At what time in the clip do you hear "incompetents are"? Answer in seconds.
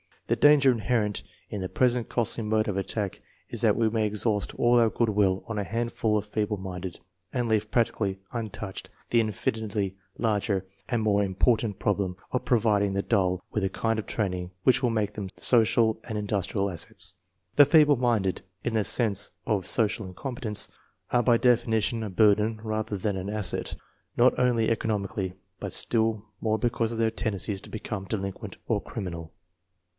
20.07-21.21